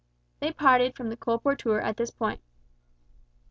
[0.39, 2.41] '"They parted from the colporteur at this point.